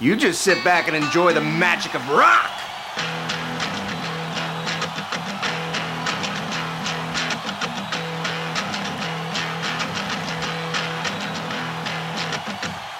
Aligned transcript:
You 0.00 0.16
just 0.16 0.40
sit 0.40 0.64
back 0.64 0.88
and 0.88 0.96
enjoy 0.96 1.34
the 1.34 1.42
magic 1.42 1.94
of 1.94 2.00
rock. 2.08 2.50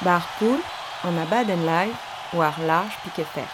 Bar 0.04 0.22
poul, 0.38 0.60
an 1.04 1.16
abadenn 1.16 1.64
live 1.64 1.98
war 2.34 2.52
large 2.66 2.92
piket 3.00 3.24
fer. 3.32 3.48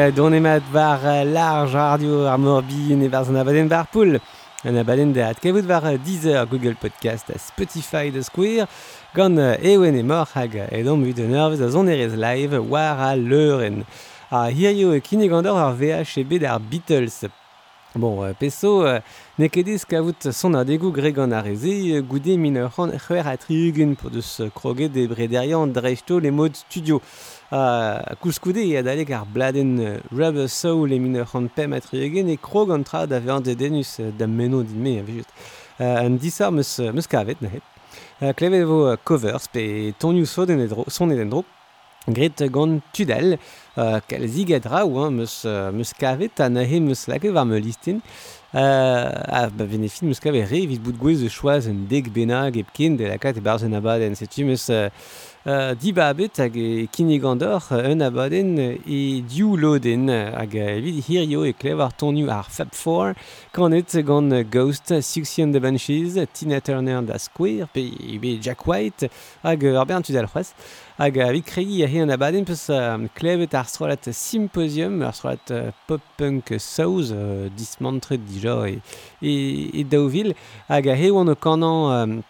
e 0.00 0.12
donemat 0.16 0.62
war 0.72 1.24
large 1.24 1.74
radio 1.74 2.26
ar 2.26 2.38
morbi 2.38 2.96
ne 2.96 3.08
var 3.12 3.24
zan 3.24 3.36
abaden 3.36 3.68
var 3.70 3.86
poul. 3.92 4.18
An 4.64 4.76
abaden 4.76 5.12
da 5.14 5.28
atkevout 5.28 5.66
war 5.68 5.82
Deezer, 6.06 6.46
Google 6.46 6.74
Podcast, 6.74 7.26
Spotify 7.38 8.10
de 8.10 8.22
Square, 8.22 8.66
gant 9.14 9.38
ewen 9.62 9.94
e 9.94 10.02
mor 10.02 10.26
hag 10.34 10.54
edom 10.70 11.04
ut 11.04 11.16
de 11.16 11.26
nervez 11.28 11.60
a 11.60 11.68
zon 11.68 11.88
erez 11.88 12.14
live 12.16 12.58
war 12.72 12.98
a 12.98 13.14
leuren. 13.16 13.84
A 14.30 14.48
hir 14.48 14.72
yo 14.72 14.94
e 14.94 15.00
kine 15.00 15.28
gandor 15.28 15.58
ar 15.58 15.74
VHB 15.74 16.40
d'ar 16.40 16.60
Beatles. 16.60 17.26
Bon, 17.96 18.22
euh, 18.22 18.32
peso, 18.38 18.84
euh, 18.84 19.00
ne 19.40 19.48
kedez 19.48 19.84
kavout 19.84 20.30
son 20.30 20.54
ar 20.54 20.64
degou 20.64 20.92
gregan 20.94 21.32
ar 21.32 21.42
reze, 21.42 21.72
euh, 21.90 22.02
goude 22.02 22.36
min 22.38 22.54
ur 22.54 22.70
c'hwer 22.70 23.26
a 23.26 23.36
triugen 23.36 23.96
po 23.96 24.08
deus 24.08 24.42
kroget 24.54 24.88
de 24.88 25.08
brederian 25.08 25.66
drejto 25.66 26.20
le 26.20 26.30
mod 26.30 26.54
studio. 26.54 27.00
a 27.52 28.14
kouskoude 28.20 28.62
e 28.62 28.76
adalek 28.78 29.10
ar 29.10 29.26
bladen 29.26 30.00
Rubber 30.12 30.48
Soul 30.48 30.92
emin 30.92 31.18
ur 31.18 31.26
c'hant 31.26 31.48
pem 31.54 31.72
atriegen 31.72 32.28
e 32.28 32.36
krog 32.36 32.70
an 32.70 32.84
tra 32.84 33.06
da 33.06 33.18
veant 33.18 33.44
de 33.44 33.54
denus 33.54 33.98
da 34.18 34.26
meno 34.26 34.62
din 34.62 34.82
me 34.82 34.98
a 35.00 35.04
Uh, 35.80 36.04
An 36.04 36.18
disar 36.18 36.52
meus, 36.52 36.78
meus 36.78 37.06
kavet 37.06 37.40
na 37.40 37.48
hep. 37.48 37.64
Klevet 38.36 38.66
vo 38.68 38.98
covers 39.02 39.46
pe 39.48 39.94
tonioù 39.98 40.26
son 40.26 41.10
eden 41.10 41.30
dro. 41.30 41.44
Gret 42.06 42.42
gant 42.52 42.82
tudel, 42.92 43.38
kal 43.74 44.26
ziget 44.28 44.66
raou, 44.68 45.08
meus, 45.10 45.46
meus 45.72 45.94
kavet 45.96 46.38
an 46.44 46.58
ahe 46.60 46.80
meus 46.80 47.08
lake 47.08 47.32
var 47.32 47.46
me 47.46 47.58
listin. 47.58 48.02
a 48.52 49.48
ba 49.48 49.64
venefin 49.64 50.08
meus 50.08 50.20
kavet 50.20 50.50
re 50.50 50.66
vit 50.66 50.82
bout 50.82 50.98
gwez 51.00 51.22
e 51.24 51.30
choaz 51.30 51.66
un 51.66 51.86
deg 51.88 52.12
benag 52.12 52.58
epken 52.60 52.98
de 52.98 53.08
lakat 53.08 53.38
e 53.38 53.40
barzen 53.40 53.72
abad 53.72 54.02
en 54.02 54.14
setu 54.14 54.44
meus... 54.44 54.68
Uh, 55.46 55.72
di 55.72 55.90
babet 55.90 56.36
hag 56.36 56.54
e 56.54 56.86
kinegandor 56.92 57.62
un 57.72 58.00
abaden 58.02 58.58
e 58.84 59.22
diou 59.24 59.56
loden 59.56 60.08
hag 60.36 60.54
evit 60.54 61.00
hirio 61.06 61.46
e 61.48 61.54
klev 61.54 61.80
ar 61.80 61.92
tonu 61.96 62.28
ar 62.28 62.44
Fab 62.44 62.74
Four. 62.74 63.14
Kanet 63.50 64.04
gant 64.04 64.50
Ghost, 64.50 64.92
Sixty 65.00 65.40
and 65.40 65.54
the 65.54 65.60
Banshees, 65.60 66.18
Tina 66.34 66.60
Turner 66.60 67.00
da 67.00 67.16
Square 67.16 67.70
pe 67.72 67.80
ebe 67.80 68.38
Jack 68.38 68.66
White 68.66 69.08
hag 69.42 69.64
ar 69.64 69.86
bern 69.86 70.02
tudal 70.02 70.28
c'hoaz 70.28 70.52
hag 70.98 71.16
evit 71.16 71.46
kregi 71.46 71.84
ahe 71.84 72.02
an 72.02 72.10
abaden 72.10 72.44
peus 72.44 72.68
um, 72.68 73.08
klevet 73.16 73.54
ar 73.54 73.64
strolat 73.64 74.12
Symposium 74.12 75.00
ar 75.00 75.14
strolat 75.16 75.50
uh, 75.50 75.72
pop-punk 75.88 76.52
saouz 76.60 77.14
uh, 77.16 77.48
dismantret 77.56 78.20
dija 78.28 78.58
e, 78.68 78.82
e, 79.22 79.32
e 79.80 79.84
daouvil 79.88 80.34
hag 80.68 80.86
ahe 80.92 81.08
oan 81.08 81.32
o 81.32 81.34
kanan 81.34 81.78
um, 81.96 82.22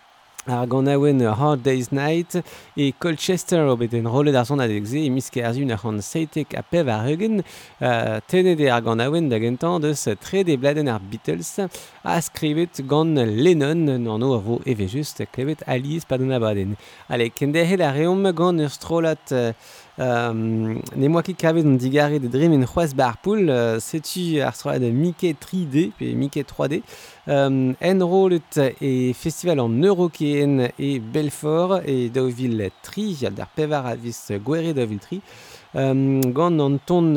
ar 0.50 0.66
ganaouen 0.66 1.20
Hard 1.40 1.62
Day's 1.62 1.92
Night 1.92 2.42
e 2.76 2.92
Colchester 2.92 3.64
o 3.66 3.76
bet 3.76 3.94
en 3.94 4.08
rolet 4.10 4.34
ar 4.34 4.46
son 4.46 4.58
adegze 4.58 4.98
e 4.98 5.10
miske 5.10 5.40
ar 5.46 5.54
zun 5.54 5.70
ar 5.70 5.78
c'hant 5.78 6.02
seitek 6.02 6.54
a 6.58 6.62
pev 6.62 6.88
ar 6.88 7.06
eugen 7.08 7.40
uh, 7.40 8.18
tenede 8.28 8.66
ar 8.72 8.82
ganaouen 8.82 9.30
da 9.30 9.38
gentan 9.38 9.82
deus 9.82 10.08
tre 10.20 10.44
de 10.44 10.56
bladen 10.56 10.88
ar 10.88 11.00
Beatles 11.00 11.58
a 12.04 12.20
skrivet 12.20 12.82
gant 12.88 13.16
Lennon 13.44 13.86
n'an 13.98 14.22
o 14.22 14.34
a 14.34 14.40
vo 14.40 14.60
eve 14.66 14.88
just 14.88 15.22
klevet 15.32 15.62
alies 15.66 16.04
pa 16.04 16.16
dun 16.18 16.32
abaden. 16.32 16.76
Ale, 17.08 17.30
kendehet 17.30 17.80
ar 17.80 17.94
reom 17.94 18.24
gant 18.32 18.60
ur 18.60 18.70
strolat 18.70 19.32
uh, 19.32 19.52
ne 20.00 21.08
moa 21.12 21.20
ket 21.20 21.36
kavet 21.36 21.66
an 21.68 21.76
digare 21.76 22.18
de 22.22 22.28
dream 22.32 22.54
en 22.56 22.64
c'hoaz 22.64 22.94
bar 22.96 23.18
poul, 23.20 23.50
uh, 23.52 23.76
setu 23.84 24.40
ar 24.40 24.54
strolat 24.56 24.86
Mickey 24.96 25.34
3D, 25.34 25.90
pe 25.98 26.14
Mickey 26.16 26.42
3D, 26.42 26.80
um, 27.28 27.74
enrolet 27.84 28.56
e 28.80 29.12
festival 29.12 29.60
an 29.60 29.82
Eurokeen 29.84 30.70
e 30.78 30.98
Belfort 31.00 31.84
e 31.84 32.08
daouvil 32.08 32.70
tri, 32.82 33.12
al 33.28 33.36
d'ar 33.36 33.52
pevar 33.52 33.92
a 33.92 33.94
daouvil 33.96 35.04
tri, 35.04 35.20
um, 35.74 36.32
gant 36.32 36.64
an 36.64 36.80
ton 36.86 37.12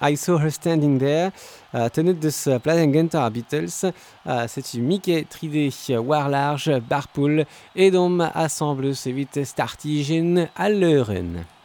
I 0.00 0.14
Saw 0.14 0.38
Her 0.38 0.50
Standing 0.54 1.00
There, 1.00 1.32
uh, 1.74 1.88
tenet 1.90 2.22
deus 2.22 2.46
uh, 2.46 2.60
pladen 2.62 2.94
genta 2.94 3.24
ar 3.24 3.34
Beatles, 3.34 3.82
uh, 3.82 4.46
setu 4.46 4.82
Mickey 4.86 5.24
3D 5.26 5.98
war 5.98 6.30
large, 6.30 6.78
bar 6.78 7.10
poul, 7.12 7.42
edom 7.74 8.20
assembleus 8.22 9.08
evit 9.10 9.42
startigen 9.42 10.46
al 10.54 10.78
leuren. 10.78 11.57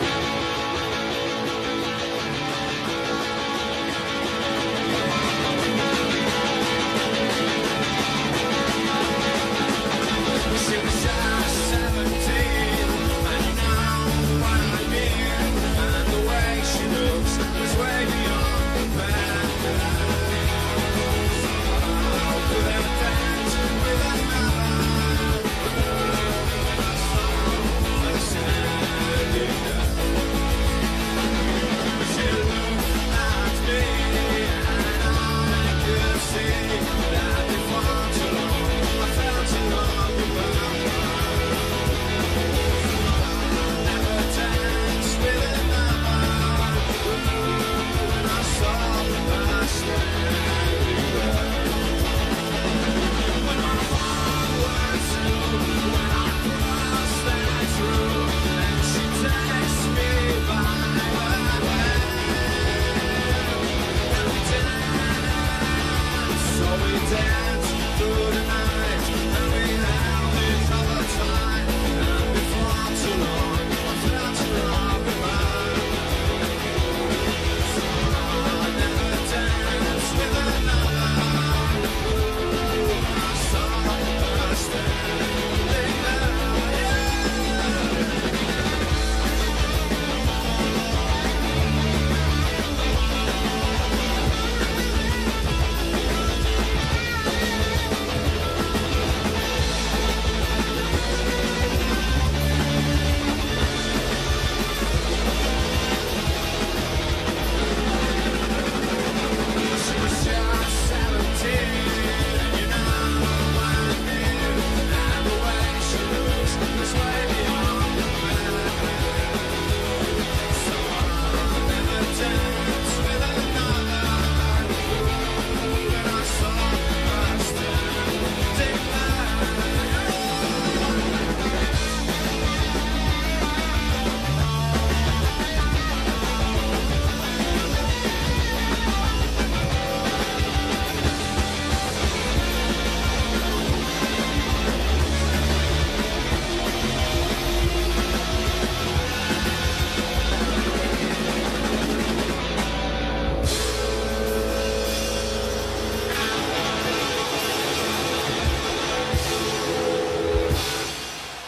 Thank 0.00 0.32
you. 0.32 0.37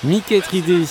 Miket 0.03 0.47
ride, 0.49 0.89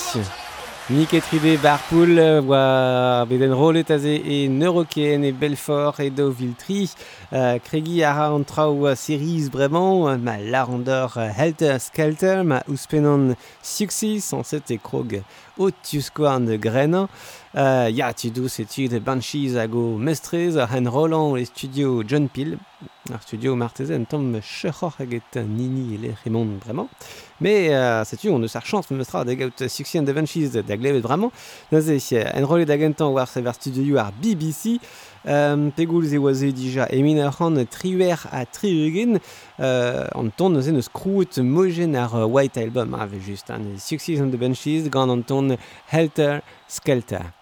Miket 0.88 1.24
ride 1.32 1.58
Barpoul, 1.58 2.14
oa 2.46 3.26
beden 3.26 3.50
rolet 3.58 3.90
aze 3.90 4.12
e 4.22 4.46
Neuroken 4.48 5.24
e 5.24 5.32
Belfort 5.32 5.98
e 5.98 6.10
do 6.10 6.30
Viltri, 6.30 6.84
uh, 7.32 7.58
kregi 7.58 8.04
ara 8.04 8.28
an 8.32 8.44
trao 8.44 8.86
uh, 8.86 8.94
series 8.94 9.50
bremañ, 9.50 10.22
ma 10.22 10.36
larandor 10.38 11.16
uh, 11.16 11.26
helter 11.26 11.80
skelter, 11.80 12.44
ma 12.44 12.62
ouspenan 12.68 13.34
suxis, 13.64 14.30
an 14.32 14.44
set 14.44 14.70
e 14.70 14.78
krog 14.78 15.18
o 15.58 15.72
tiuskoan 15.72 16.46
de 16.46 16.56
grenan, 16.56 17.10
uh, 17.54 17.90
ya 17.90 18.12
tu 18.12 18.30
dous 18.30 18.60
etu 18.62 18.86
de 18.86 19.00
Banshees 19.00 19.58
a 19.58 19.66
go 19.66 19.98
mestrez 19.98 20.54
ar 20.56 20.70
hen 20.70 20.86
Roland 20.86 21.34
e 21.36 21.46
studio 21.46 22.04
John 22.06 22.28
Peel, 22.28 22.60
Ar 23.08 23.22
studio 23.22 23.56
martezen 23.56 24.04
tamm 24.04 24.40
chechor 24.42 24.92
hag 24.98 25.22
nini 25.34 25.94
e 25.94 25.98
le 25.98 26.14
remont 26.22 26.60
bremañ. 26.60 26.86
Me, 27.40 27.70
uh, 27.70 28.04
setu, 28.04 28.28
on 28.28 28.42
eus 28.42 28.54
ar 28.54 28.62
chans 28.62 28.90
me 28.90 28.98
mestra 28.98 29.24
da 29.24 29.34
gaout 29.34 29.56
suksien 29.68 30.04
da 30.04 30.12
venchiz 30.12 30.52
da 30.52 30.76
glevet 30.76 31.02
bremañ. 31.02 31.30
Naze, 31.72 31.96
enrole 32.36 32.66
da 32.66 32.76
gentan 32.76 33.10
war 33.14 33.26
se 33.26 33.40
var 33.40 33.54
studio 33.54 33.96
ar 33.96 34.12
BBC, 34.12 34.78
um, 35.24 35.72
pegoulz 35.72 36.12
e 36.12 36.18
oaze 36.18 36.52
dija 36.52 36.90
emin 36.92 37.24
ar 37.24 37.32
c'han 37.32 37.64
triwer 37.72 38.20
a 38.30 38.44
triugen, 38.44 39.16
uh, 39.16 40.20
an 40.20 40.30
ton 40.36 40.52
neuze 40.52 40.70
neus 40.70 40.92
krout 40.92 41.40
mojen 41.40 41.96
ar 41.96 42.28
White 42.28 42.58
Album, 42.58 42.94
ave 42.94 43.18
just, 43.18 43.48
an 43.50 43.78
suksien 43.78 44.28
da 44.30 44.36
venchiz, 44.36 44.90
gant 44.90 45.10
an 45.10 45.24
ton 45.24 45.56
Helter 45.88 46.42
Skelter. 46.68 47.32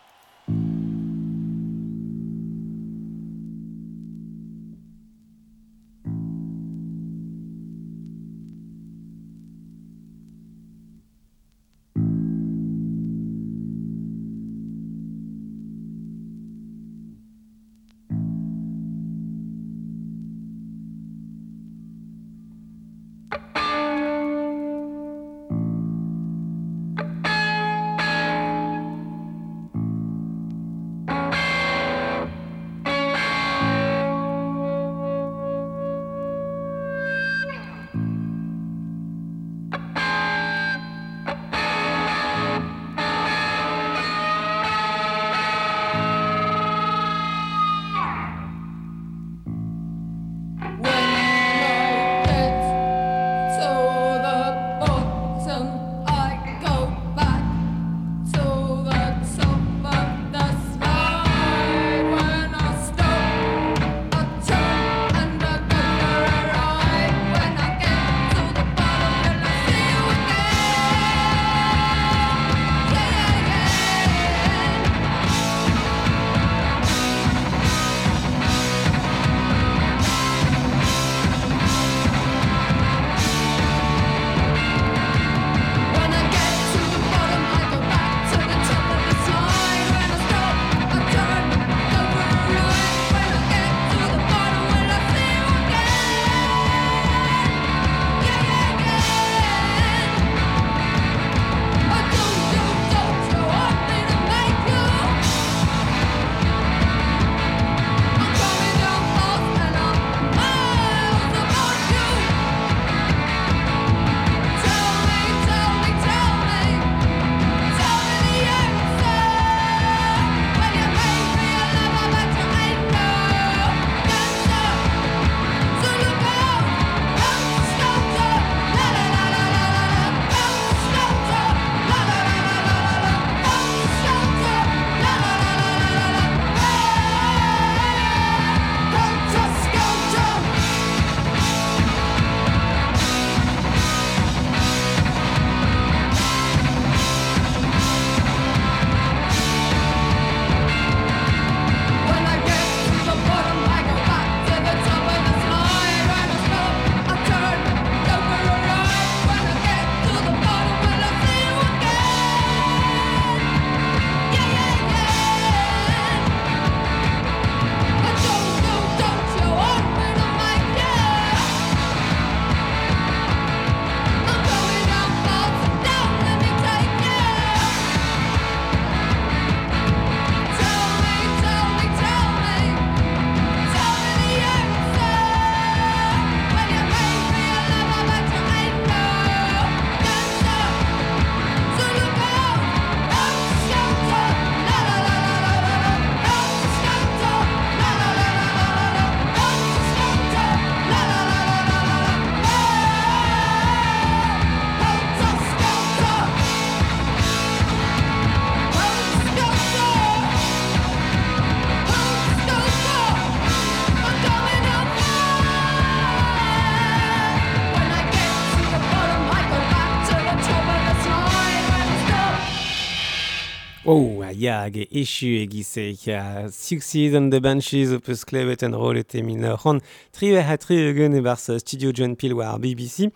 ya 224.38 224.70
ge 224.70 224.86
echu 224.90 225.26
e 225.26 225.46
gise. 225.46 225.94
Ya 226.06 226.48
Succeed 226.50 227.14
on 227.14 227.30
the 227.30 227.40
Banshees 227.40 227.92
o 227.92 227.98
peus 227.98 228.24
klevet 228.24 228.62
en 228.62 228.72
rol 228.72 228.98
et 228.98 229.14
minor 229.22 229.66
an 229.66 229.80
triwe 230.12 230.42
ha 230.46 230.56
tri 230.56 230.78
gen 230.94 231.16
e 231.18 231.20
bar 231.20 231.38
studio 231.38 231.92
John 231.92 232.14
Peel 232.14 232.34
war 232.34 232.58
BBC 232.58 233.08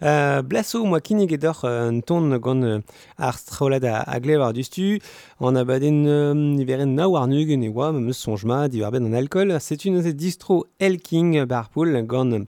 uh, 0.00 0.42
Blaso 0.42 0.84
moa 0.84 1.00
kinig 1.00 1.32
edor 1.32 1.64
uh, 1.64 1.88
un 1.88 2.00
ton 2.00 2.38
gant 2.38 2.62
uh, 2.62 2.80
ar 3.18 3.36
strolad 3.38 3.84
a, 3.84 4.02
a 4.06 4.20
glev 4.20 4.52
du 4.52 4.62
stu. 4.62 4.98
An 5.40 5.56
abaden 5.56 6.06
um, 6.06 6.42
niveren 6.56 6.94
na 6.96 7.08
war 7.08 7.26
nugen 7.28 7.62
e 7.62 7.68
oa 7.68 7.92
meus 7.92 8.24
sonjma 8.24 8.68
di 8.68 8.80
war 8.80 8.92
ben 8.92 9.06
an 9.06 9.14
alcool. 9.14 9.58
C'est 9.60 9.84
une 9.84 10.00
distro 10.12 10.66
Elking 10.80 11.44
barpool 11.44 11.92
gon 12.06 12.30
gant 12.30 12.46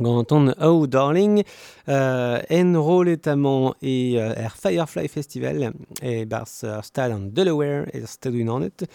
Gant 0.00 0.32
an 0.32 0.54
Oh 0.60 0.86
Darling, 0.86 1.42
euh, 1.88 2.40
en 2.50 2.82
rolet 2.82 3.28
amant 3.28 3.74
e 3.82 4.16
euh, 4.16 4.32
er 4.36 4.50
Firefly 4.56 5.08
Festival 5.08 5.72
e 6.02 6.24
bars 6.24 6.64
ar 6.64 6.84
stad 6.84 7.12
an 7.12 7.26
Delaware 7.28 7.84
e 7.92 8.00
ar 8.00 8.08
stad 8.08 8.34
unanet 8.34 8.86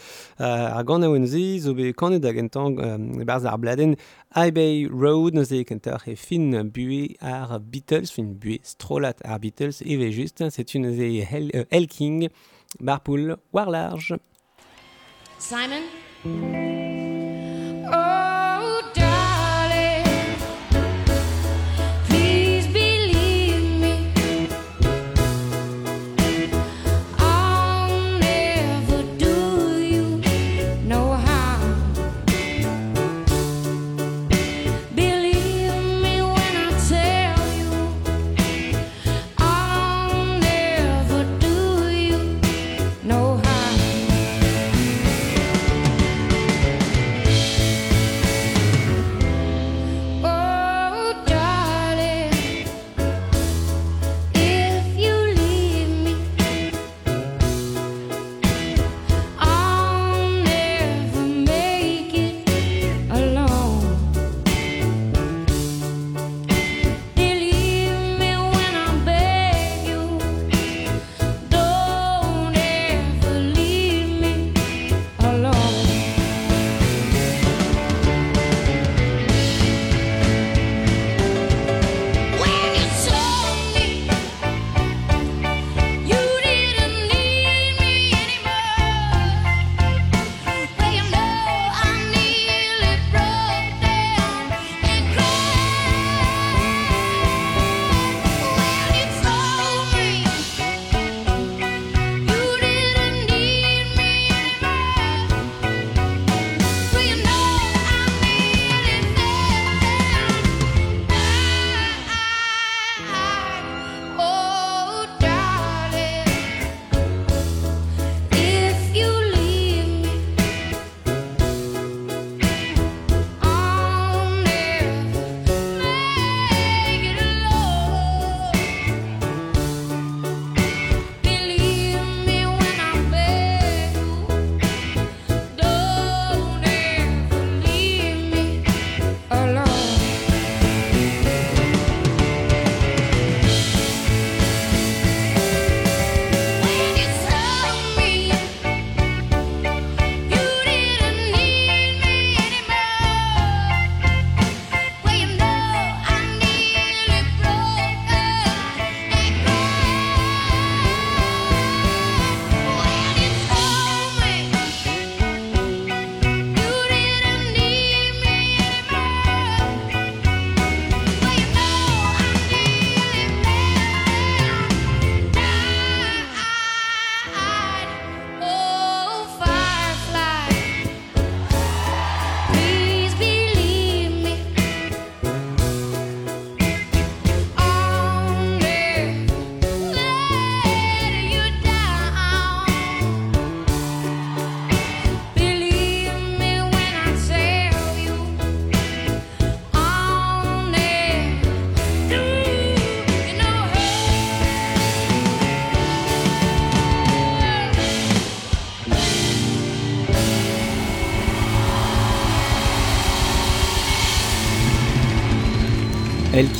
euh, 0.42 0.42
ar 0.42 0.84
gant 0.90 1.06
awenzi 1.06 1.60
zo 1.62 1.76
be 1.78 1.92
kanet 1.94 2.24
da 2.26 2.34
gentang 2.34 2.80
euh, 2.82 2.98
bars 3.26 3.46
ar 3.46 3.60
bladen 3.62 3.96
Highway 4.34 4.88
Road 4.90 5.38
neus 5.38 5.52
e 5.52 5.64
kentar 5.70 6.02
e 6.08 6.16
fin 6.16 6.64
bue 6.66 7.16
ar 7.22 7.60
Beatles, 7.60 8.10
fin 8.12 8.34
bue 8.34 8.58
strolat 8.64 9.22
ar 9.24 9.38
Beatles 9.40 9.84
e 9.86 9.98
ve 9.98 10.12
just, 10.12 10.50
c'est 10.50 10.74
une 10.74 10.90
e 10.90 11.22
Hel, 11.22 11.52
euh, 11.54 11.66
Helking, 11.70 12.30
Barpool, 12.80 13.38
Warlarge. 13.54 14.16
Simon 15.38 15.84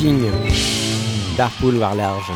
King, 0.08 0.24
Darpool 1.36 1.78
war 1.78 1.94
large. 1.94 2.32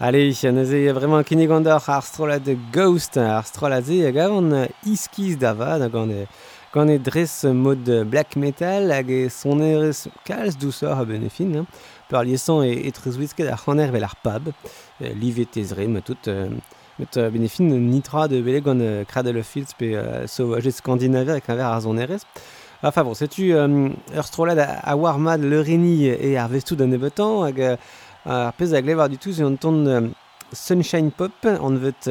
Allez, 0.00 0.32
neuze 0.44 0.94
vraiment 0.94 1.22
kinnig 1.28 1.50
gant 1.50 1.66
ar 1.68 1.82
strolad 2.00 2.48
Ghost, 2.72 3.18
ar 3.18 3.44
strolad 3.44 3.84
ze 3.84 3.98
hag 4.06 4.16
an 4.16 4.48
iskiz 4.88 5.36
da 5.36 5.52
va, 5.52 5.76
gant 5.92 6.08
e, 6.08 6.24
gant 6.72 6.88
e 6.88 6.96
dres 6.96 7.44
mod 7.52 7.84
black 8.08 8.34
metal 8.36 8.94
hag 8.96 9.12
e 9.12 9.28
son 9.28 9.60
erez 9.60 10.06
kalz 10.24 10.56
douceur 10.56 10.96
a 10.96 11.04
benefin, 11.04 11.52
hein, 11.52 11.66
par 12.08 12.24
liesant 12.24 12.64
e, 12.64 12.72
e 12.88 12.96
trezouizket 12.96 13.52
ar 13.52 13.60
c'haner 13.60 13.92
vel 13.92 14.08
ar 14.08 14.16
pab, 14.24 14.48
e, 14.48 15.12
livet 15.12 15.60
ezre, 15.60 15.84
ma 15.86 16.00
tout... 16.00 16.32
Euh, 16.32 16.48
Met 17.00 17.16
euh, 17.16 17.30
benefin 17.30 17.64
nitra 17.64 18.28
de 18.28 18.42
bele 18.42 18.60
gant 18.60 18.78
euh, 18.78 19.04
kradel 19.08 19.42
fields 19.42 19.72
pe 19.78 19.94
euh, 19.96 20.26
sauvaget 20.28 20.76
skandinaver 20.76 21.38
ek 21.40 21.46
an 21.48 21.56
ver 21.56 21.64
ar 21.64 21.80
zon. 21.80 21.96
Enfin 22.82 23.02
favor, 23.02 23.14
setu 23.14 23.52
um, 23.52 23.92
ur 24.16 24.24
strolad 24.24 24.58
a, 24.58 24.94
war 24.96 25.18
mad 25.18 25.42
l'eurini 25.44 26.08
e 26.08 26.36
ar 26.40 26.48
vestoù 26.48 26.78
d'un 26.80 26.94
ebetan 26.96 27.42
hag 27.44 27.58
ar 28.24 28.54
pez 28.56 28.72
a 28.72 28.80
glevar 28.80 29.10
du 29.10 29.18
tout 29.18 29.34
se 29.34 29.42
an 29.44 29.56
ton 29.56 29.84
euh, 29.86 30.08
Sunshine 30.52 31.10
Pop, 31.10 31.44
an 31.44 31.76
vet... 31.76 32.08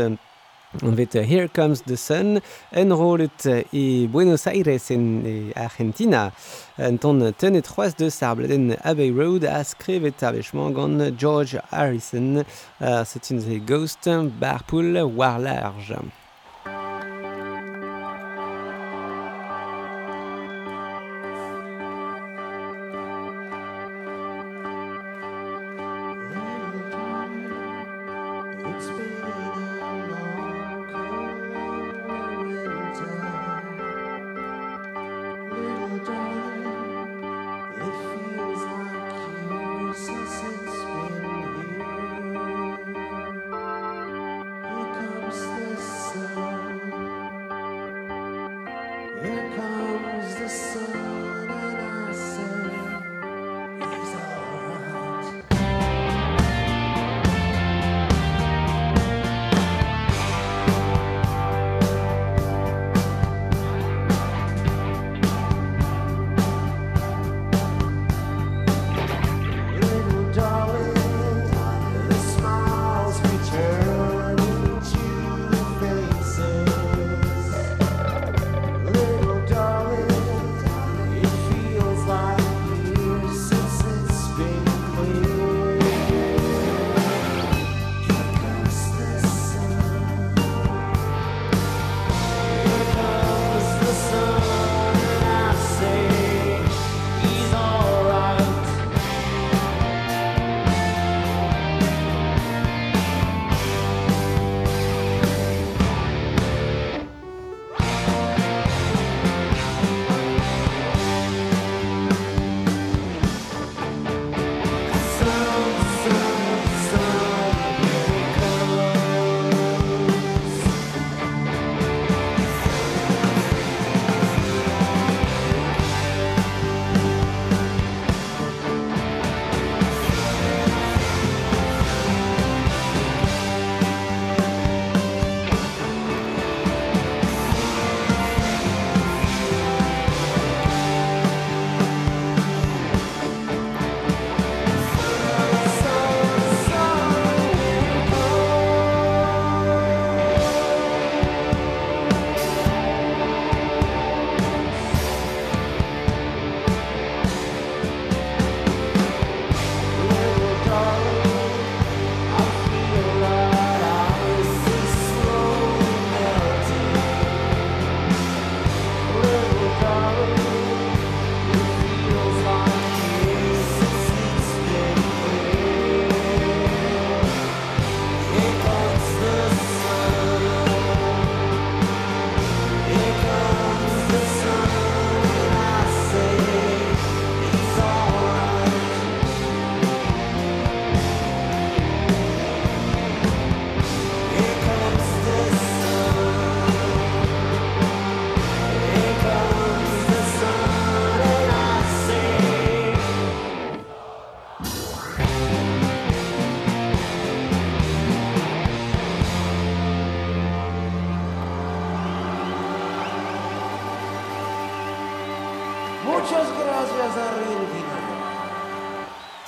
On 0.84 0.92
vet 0.92 1.16
uh, 1.16 1.24
Here 1.24 1.48
Comes 1.50 1.82
the 1.88 1.96
Sun, 1.96 2.40
en 2.76 2.96
rolet 2.96 3.48
e 3.74 4.06
Buenos 4.06 4.46
Aires 4.46 4.92
en 4.92 5.26
e 5.26 5.52
Argentina, 5.56 6.32
on 6.78 6.98
ton 6.98 7.34
ten 7.36 7.56
et 7.56 7.64
troas 7.64 7.96
de 7.98 8.08
sable 8.08 8.46
Abbey 8.84 9.10
Road 9.10 9.46
a 9.46 9.64
skrevet 9.64 10.22
avechman 10.22 10.70
gant 10.70 11.18
George 11.18 11.60
Harrison, 11.72 12.44
uh, 12.82 13.04
c'est 13.04 13.32
une 13.32 13.58
Ghost, 13.66 14.08
Barpool, 14.40 15.02
War 15.02 15.40
Large. 15.40 15.96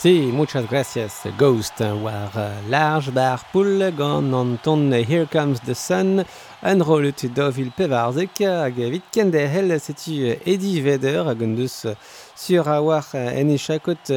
Si, 0.02 0.32
muchas 0.34 0.68
gracias, 0.68 1.22
Ghost, 1.38 1.80
war 1.80 2.32
uh, 2.36 2.60
large 2.68 3.14
bar 3.14 3.40
poul 3.54 3.92
gant 3.92 4.34
an 4.34 4.58
ton 4.64 4.92
Here 4.92 5.28
Comes 5.28 5.60
the 5.60 5.76
Sun, 5.76 6.26
an 6.64 6.82
rolet 6.82 7.22
dovil 7.36 7.70
pevarzek 7.70 8.40
hag 8.40 8.80
evit 8.80 9.04
kende 9.14 9.46
hel 9.48 9.70
setu 9.80 10.34
Eddie 10.44 10.82
Vedder 10.82 11.28
hag 11.28 11.44
an 11.44 11.54
deus 11.56 11.86
sur 12.36 12.68
a 12.68 12.82
war 12.82 13.06
en 13.14 13.52
e 13.52 13.58
chakot 13.58 14.10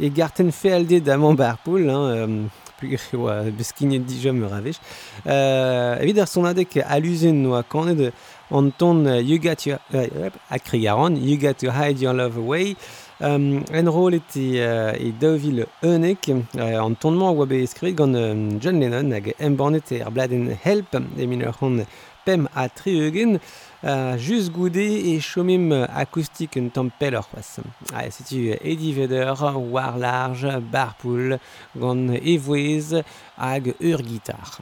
e 0.00 0.10
garten 0.10 0.50
fealde 0.50 0.98
d'amant 1.00 1.34
bar 1.34 1.56
poul, 1.64 1.86
hein, 1.88 2.50
plus 2.80 3.14
oa 3.14 3.44
beskinet 3.54 4.02
dijom 4.02 4.42
ur 4.42 4.58
avech. 4.58 4.82
Euh, 5.24 6.02
evit 6.02 6.18
ar 6.18 6.26
son 6.26 6.50
adek 6.50 6.80
aluzen 6.82 7.44
noa 7.44 7.62
kanet 7.62 8.10
an 8.50 8.72
ton 8.76 9.06
You 9.22 9.38
Got 9.38 9.66
Your... 9.66 9.78
Uh, 9.94 10.30
a 10.50 10.58
krigaran, 10.58 11.16
You 11.16 11.38
Got 11.38 11.58
To 11.58 11.70
Hide 11.70 12.00
Your 12.00 12.12
Love 12.12 12.36
Away, 12.36 12.74
Um, 13.22 13.62
Enroll 13.70 14.16
ete 14.16 14.42
uh, 14.58 14.96
e 14.98 15.12
daouvil 15.14 15.60
eunek 15.86 16.26
uh, 16.32 16.64
an 16.82 16.96
tonnement 16.98 17.30
oa 17.30 17.46
be 17.46 17.60
eskrivet 17.62 17.94
gant 18.00 18.18
um, 18.18 18.58
John 18.58 18.80
Lennon 18.82 19.14
hag 19.14 19.28
embornet 19.38 19.92
er 19.94 20.10
bladen 20.10 20.48
Help 20.64 20.98
e 20.98 21.28
min 21.30 21.44
ur 21.46 21.54
c'hant 21.54 21.86
pem 22.26 22.48
a 22.50 22.66
tri 22.66 22.96
eugen 22.98 23.38
uh, 23.38 24.18
jus 24.18 24.50
goude 24.50 24.82
e 24.82 25.14
chomim 25.22 25.70
akoustik 25.86 26.58
un 26.58 26.74
tampel 26.74 27.14
ur 27.14 27.30
c'hoaz. 27.30 27.62
Ah, 27.94 28.10
setu 28.10 28.56
Eddie 28.58 28.96
Vedder, 28.98 29.38
War 29.70 29.94
Large, 30.02 30.58
Barpool, 30.74 31.38
gant 31.78 32.18
evouez 32.18 33.04
hag 33.38 33.76
ur 33.78 34.02
gitar. 34.02 34.58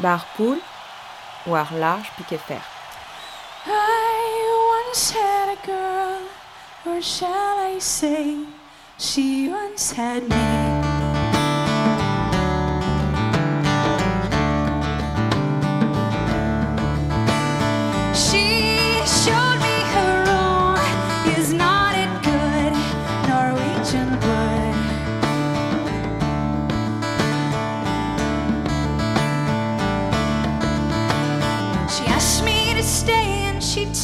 Bar 0.00 0.24
poul, 0.36 0.58
war 1.44 1.66
large 1.72 2.08
piquet 2.16 2.38
fer. 2.38 2.62
I 3.66 4.86
once 4.86 5.10
had 5.10 5.58
a 5.58 5.66
girl, 5.66 6.22
or 6.86 7.02
shall 7.02 7.58
I 7.58 7.80
say, 7.80 8.46
she 8.96 9.48
once 9.48 9.90
had 9.90 10.28
me. 10.28 10.77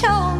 show. 0.04 0.33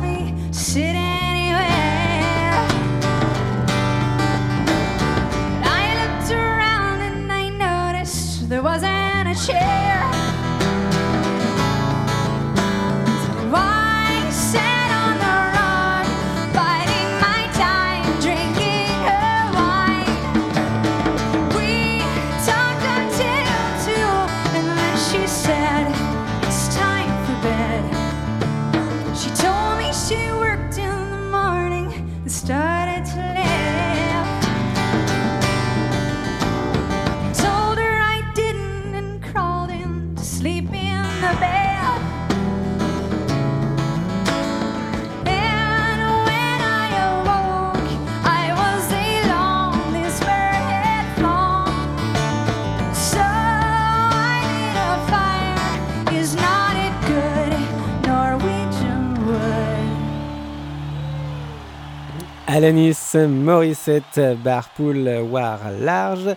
Alanis 62.55 63.15
Morissette 63.15 64.37
bar 64.45 64.71
poul 64.77 65.09
war 65.33 65.59
large. 65.73 66.37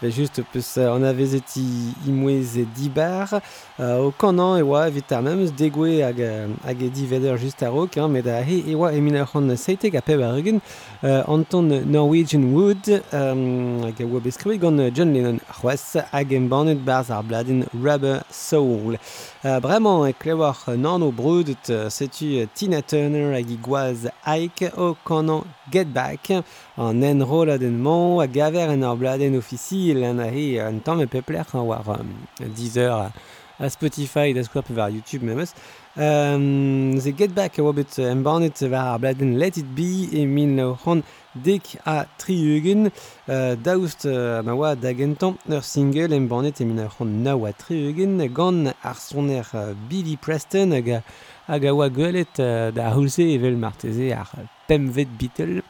Ve 0.00 0.12
just 0.12 0.40
peus 0.52 0.78
an 0.78 1.02
avezeti 1.02 1.60
imouez 2.06 2.56
e 2.56 2.64
dibar. 2.64 3.42
Uh, 3.78 4.06
o 4.06 4.12
kanan 4.12 4.60
e 4.60 4.62
oa 4.62 4.86
evit 4.86 5.10
ar 5.10 5.22
memeus 5.22 5.50
degwe 5.50 6.04
hag, 6.04 6.20
hag 6.62 6.82
e 6.82 6.90
diveder 6.94 7.36
just 7.36 7.62
ar 7.66 7.74
ok, 7.74 7.98
hein, 7.98 8.08
met 8.08 8.26
a 8.30 8.38
he 8.46 8.60
e 8.62 8.76
oa 8.76 8.92
emin 8.94 9.16
ar 9.18 9.26
c'hant 9.26 9.50
seitek 9.58 9.96
a 9.98 10.02
peb 10.02 10.22
ar 10.22 10.38
eugen 10.38 10.60
uh, 11.02 11.24
Anton 11.26 11.66
Norwegian 11.90 12.52
Wood 12.54 12.86
um, 13.10 13.82
hag 13.88 13.98
e 13.98 14.06
oa 14.06 14.22
beskrivi 14.22 14.60
gant 14.62 14.94
John 14.94 15.10
Lennon 15.14 15.42
c'hoaz 15.50 15.96
hag 16.12 16.32
em 16.32 16.46
banet 16.46 16.78
barz 16.86 17.10
ar 17.10 17.24
bladin 17.26 17.66
Rubber 17.74 18.22
Soul. 18.30 19.00
Uh, 19.42 19.58
bremañ 19.58 20.06
e 20.10 20.14
klewar 20.14 20.54
nan 20.78 21.02
o 21.02 21.10
brudet 21.10 21.74
setu 21.90 22.46
Tina 22.54 22.82
Turner 22.82 23.34
hag 23.34 23.50
i 23.50 23.58
gwaz 23.58 24.06
Ike 24.22 24.70
o 24.78 24.94
kanan 25.04 25.42
Get 25.70 25.92
Back. 25.92 26.30
an 26.78 27.02
enrolad 27.02 27.60
den 27.60 27.82
man, 27.82 28.20
a 28.20 28.26
gaver 28.26 28.70
en 28.70 28.84
ar 28.84 28.96
bladen 28.96 29.36
officiel 29.36 30.04
an 30.04 30.20
ahe, 30.22 30.60
an 30.62 30.78
tamm 30.80 31.02
e 31.02 31.06
pepler 31.10 31.46
an 31.52 31.66
war 31.66 31.82
um, 31.88 32.12
Deezer 32.38 33.10
a 33.58 33.68
Spotify 33.68 34.32
da 34.32 34.44
skouar 34.44 34.70
war 34.76 34.88
YouTube 34.88 35.24
memes. 35.24 35.54
Um, 35.96 37.00
ze 37.00 37.10
Get 37.10 37.34
Back 37.34 37.58
a 37.58 37.62
oa 37.62 37.72
bet 37.72 37.98
embarnet 37.98 38.62
war 38.62 38.94
ar 38.94 38.98
bladen 39.02 39.38
Let 39.38 39.56
It 39.58 39.74
Be 39.74 40.06
e 40.12 40.24
min 40.26 40.54
leo 40.56 40.76
c'hant 40.84 41.02
dek 41.34 41.74
a 41.84 42.04
triugen 42.18 42.86
uh, 42.86 43.56
daoust 43.56 44.06
uh, 44.06 44.42
ma 44.46 44.54
oa 44.54 44.76
da 44.76 44.92
gentan 44.94 45.34
ur 45.50 45.62
single 45.62 46.14
embarnet 46.14 46.60
e 46.60 46.64
min 46.64 46.78
leo 46.78 46.92
c'hant 46.94 47.24
nao 47.24 47.44
a 47.44 47.52
triugen 47.52 48.22
gant 48.32 48.70
ar 48.84 48.94
soner 48.94 49.50
uh, 49.52 49.74
Billy 49.90 50.16
Preston 50.16 50.70
hag 50.78 51.64
a 51.64 51.74
oa 51.74 51.90
gwelet 51.90 52.38
uh, 52.38 52.70
da 52.70 52.92
houlse 52.94 53.26
evel 53.26 53.58
marteze 53.58 54.14
ar 54.14 54.30
pemvet 54.68 55.08
Beatle. 55.18 55.62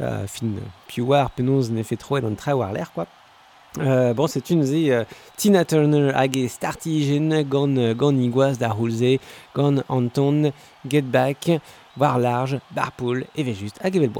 Euh, 0.00 0.26
fin 0.26 0.46
piouar 0.88 1.30
penaos 1.30 1.70
ne 1.70 1.82
fait 1.82 1.96
troet 1.96 2.24
an 2.24 2.34
traoù 2.34 2.62
ar 2.62 2.72
l'air 2.72 2.92
quoi. 2.92 3.06
Euh, 3.78 4.12
bon, 4.12 4.26
c'est 4.26 4.50
une 4.50 4.64
euh, 4.64 5.04
Tina 5.36 5.64
Turner 5.64 6.12
hag 6.14 6.46
startigen 6.48 7.42
gant, 7.42 7.74
euh, 7.78 7.94
gant 7.94 8.12
igwaz 8.12 8.58
da 8.58 8.74
houlze, 8.74 9.18
gant 9.54 9.82
Anton, 9.88 10.52
Get 10.86 11.02
Back, 11.02 11.50
war 11.96 12.18
large, 12.18 12.60
bar 12.70 12.92
poul, 12.92 13.24
e 13.34 13.42
ve 13.42 13.54
just 13.54 13.78
hag 13.82 13.96
evel. 13.96 14.10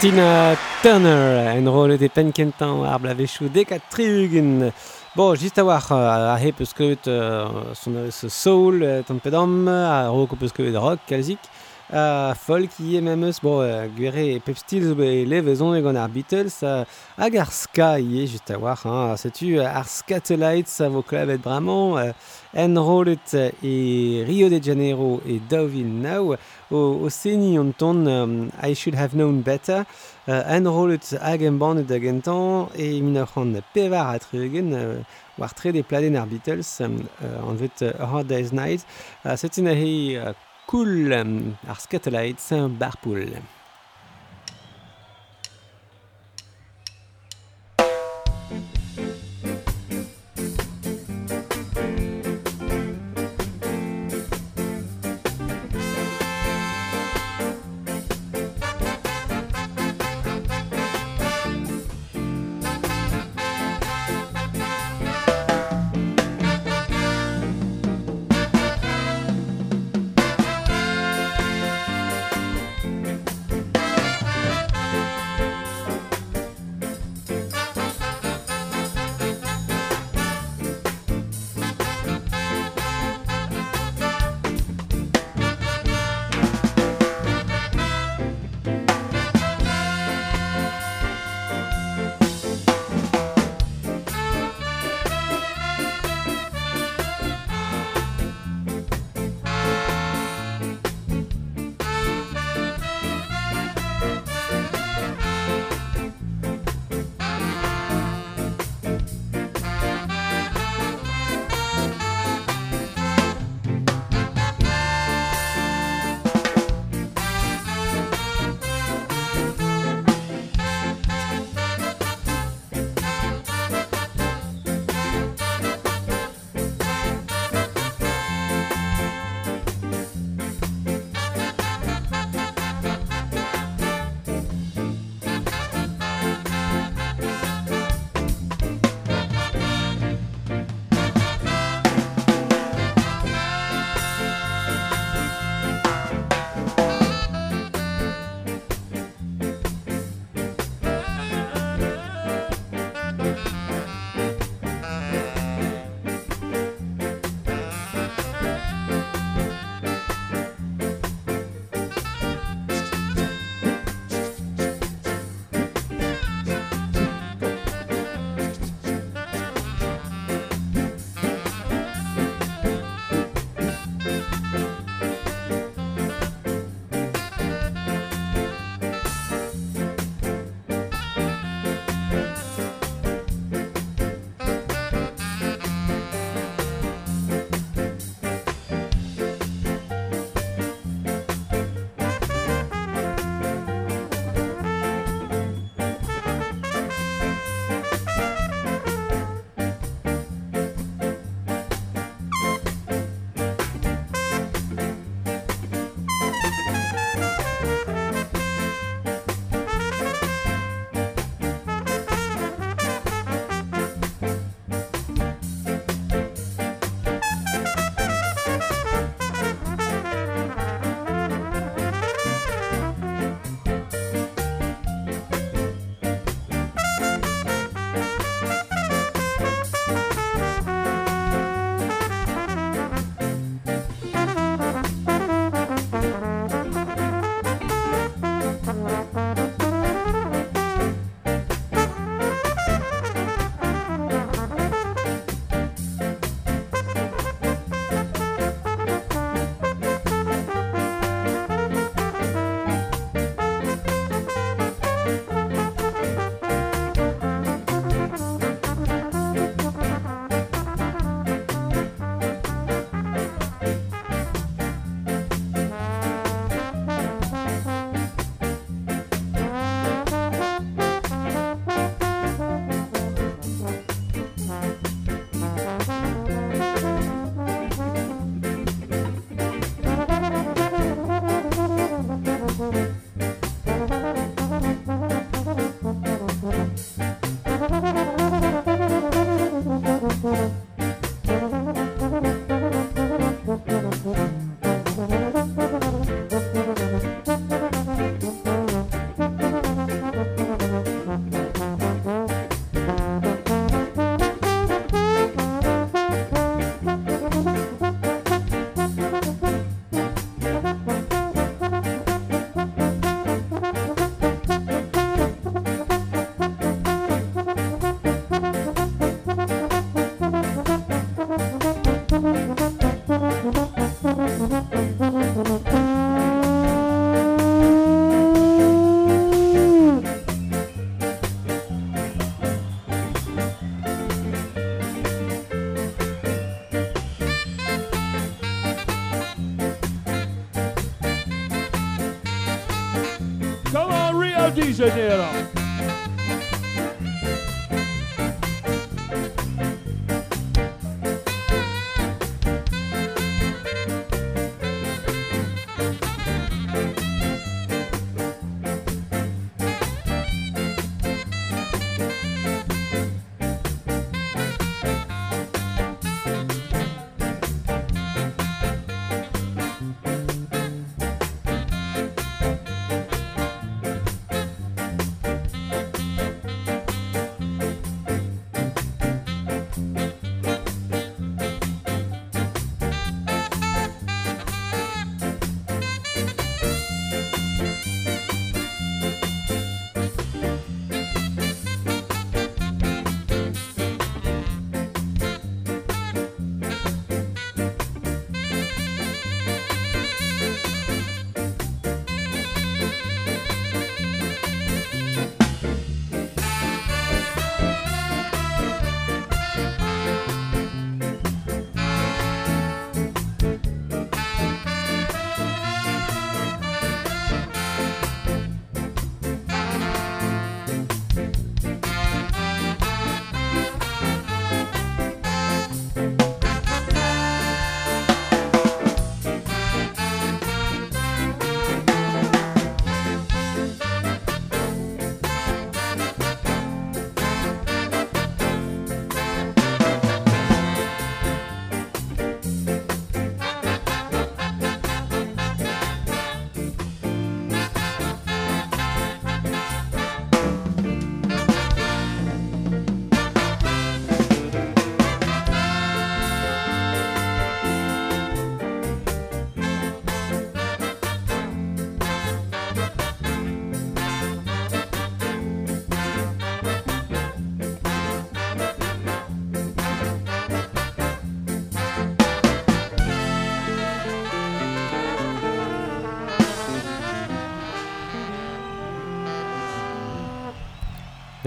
Tina 0.00 0.54
Turner, 0.80 1.58
en 1.58 1.66
rolle 1.66 1.96
de 1.98 2.06
penkentan 2.06 2.84
ar 2.86 3.00
blavechou 3.02 3.48
dek 3.50 3.72
a 3.74 3.78
triugen. 3.90 4.70
Bon, 5.16 5.34
just 5.34 5.58
a 5.58 5.64
war 5.64 5.82
euh, 5.90 6.34
a 6.34 6.38
he 6.38 6.52
peus 6.52 6.72
euh, 7.08 7.74
son 7.74 7.94
soul, 8.28 8.82
euh, 8.84 9.02
tamm 9.02 9.18
pedam, 9.18 9.66
a 9.66 10.08
roko 10.08 10.36
peus 10.36 10.52
rock, 10.76 11.00
kalzik. 11.08 11.40
uh, 11.92 12.34
folk 12.34 12.70
ie 12.80 13.00
même 13.00 13.24
eus, 13.24 13.40
bon, 13.42 13.62
gwere 13.96 14.24
e 14.34 14.40
pep 14.44 14.58
stil 14.58 14.84
zo 14.90 14.94
levezon 14.94 15.76
e 15.76 16.08
Beatles, 16.08 16.62
uh, 16.62 16.84
hag 17.16 17.36
ar 17.36 17.50
ska 17.50 17.98
ie 17.98 18.26
just 18.26 18.50
a 18.50 18.58
war, 18.58 18.78
hein, 18.84 19.16
setu 19.16 19.58
ar 19.60 19.86
Scatolites 19.86 20.80
a 20.80 20.88
vo 20.88 21.02
enrolet 22.54 23.34
e 23.62 24.24
Rio 24.26 24.48
de 24.48 24.60
Janeiro 24.62 25.20
e 25.26 25.38
Deauville 25.38 25.88
now 25.88 26.36
o, 26.70 26.76
o 27.04 27.10
seni 27.10 27.56
an 27.58 27.72
ton 27.72 28.06
um, 28.06 28.50
I 28.62 28.74
Should 28.74 28.96
Have 28.96 29.14
Known 29.14 29.42
Better 29.42 29.86
uh, 30.26 30.54
enrolet 30.56 31.10
hag 31.20 31.42
en 31.42 31.58
bandet 31.58 31.90
hag 31.90 32.06
en 32.06 32.20
tan 32.20 32.68
e 32.76 33.00
min 33.02 33.16
ur 33.16 33.26
c'hant 33.26 33.60
pevar 33.74 34.14
a 34.14 34.18
treugen 34.18 34.72
uh, 34.72 35.04
war 35.36 35.52
tre 35.54 35.72
de 35.72 35.82
pladen 35.82 36.16
ar 36.16 36.26
Beatles 36.26 36.80
um, 36.80 37.08
uh, 37.20 37.48
an 37.48 37.56
vet 37.56 37.82
uh, 37.82 38.06
Hard 38.06 38.28
Day's 38.28 38.52
Night 38.52 38.84
uh, 39.24 39.36
setin 39.36 39.68
a 39.68 39.74
he 39.74 40.16
uh, 40.16 40.32
cool 40.66 41.12
um, 41.12 41.56
ar 41.68 41.76
skatelight 41.76 42.40
bar 42.78 42.96
poul. 43.02 43.57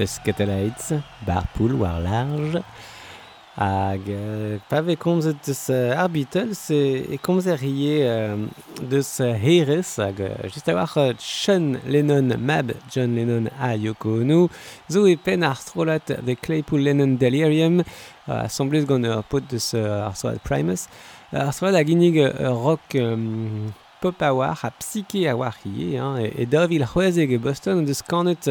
eus 0.01 0.17
ketelaetz, 0.25 0.93
bar 1.27 1.45
poul 1.55 1.77
war 1.81 1.99
large, 2.01 2.61
hag 3.57 4.07
euh, 4.09 4.57
pa 4.69 4.79
ve 4.81 4.95
komzet 4.95 5.37
deus 5.45 5.67
euh, 5.69 5.91
ar 5.99 6.07
Beatles 6.09 6.69
e, 6.71 7.03
e 7.11 7.17
komzet 7.21 7.59
rie 7.59 7.99
euh, 8.07 8.45
deus 8.89 9.19
heres, 9.19 9.97
hag 9.99 10.21
just 10.47 10.69
a 10.71 10.75
war 10.75 11.13
Sean 11.19 11.77
Lennon 11.85 12.37
mab 12.39 12.71
John 12.89 13.15
Lennon 13.15 13.49
a 13.59 13.75
Yoko 13.75 14.21
Ono. 14.21 14.47
Zo 14.89 15.05
e 15.05 15.17
pen 15.17 15.43
ar 15.43 15.59
strolat 15.59 16.13
de 16.23 16.35
Claypool 16.35 16.81
Lennon 16.81 17.17
Delirium 17.19 17.81
euh, 17.81 18.45
assemblez 18.45 18.85
gant 18.85 19.03
ur 19.03 19.23
pot 19.23 19.43
deus 19.51 19.73
ar 19.75 20.15
strolat 20.15 20.41
Primus. 20.47 20.87
Ar 21.31 21.53
soad 21.55 21.75
hag 21.77 21.91
inig 21.91 22.17
rock 22.41 22.95
um, 22.99 23.73
pop 24.01 24.23
a 24.23 24.33
war 24.33 24.57
a 24.63 24.71
psyche 24.79 25.27
a 25.29 25.35
war 25.37 25.53
rie 25.65 25.99
hein, 25.99 26.17
e, 26.23 26.31
e 26.41 26.47
davil 26.49 26.87
c'hoazeg 26.87 27.35
e 27.35 27.37
Boston 27.37 27.85
deus 27.85 28.01
kanet 28.01 28.49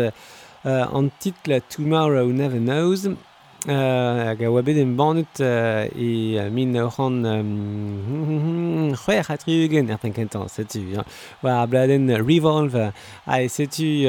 an 0.65 1.11
titla 1.21 1.61
Tomorrow 1.69 2.27
Never 2.33 2.61
Knows 2.61 3.09
hag 3.67 4.43
a 4.43 4.49
oa 4.49 4.63
bet 4.63 4.79
en 4.81 4.97
bannet 4.97 5.41
e 5.41 6.49
min 6.51 6.77
a 6.77 6.89
c'han 6.89 7.25
c'hwer 8.97 9.31
a 9.31 9.37
triugen 9.37 9.91
er 9.91 9.99
penkentan, 9.99 10.49
setu. 10.49 10.81
Oa 11.43 11.63
a 11.63 11.67
bladen 11.67 12.09
Revolve 12.27 12.93
a 13.27 13.41
e 13.41 13.49
setu 13.49 14.09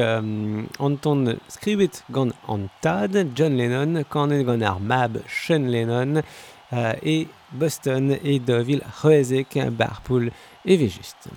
anton 0.79 1.39
skribet 1.49 2.03
gant 2.11 2.33
an 2.47 2.69
tad 2.81 3.13
John 3.35 3.57
Lennon, 3.57 4.03
kanet 4.09 4.45
gant 4.45 4.63
ar 4.63 4.79
mab 4.79 5.21
Sean 5.27 5.71
Lennon 5.71 6.21
e 7.03 7.27
Boston 7.51 8.17
e 8.23 8.39
dovil 8.39 8.81
c'hwezek 9.01 9.71
bar 9.77 9.99
poul 10.03 10.31
e 10.63 10.77
vejust. 10.77 11.27